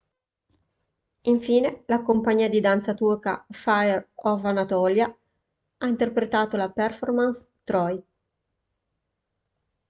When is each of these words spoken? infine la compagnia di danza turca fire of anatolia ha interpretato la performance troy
infine 1.25 1.83
la 1.85 2.01
compagnia 2.01 2.49
di 2.49 2.59
danza 2.59 2.95
turca 2.95 3.45
fire 3.51 4.09
of 4.15 4.43
anatolia 4.45 5.15
ha 5.77 5.85
interpretato 5.87 6.57
la 6.57 6.71
performance 6.71 7.45
troy 7.63 8.03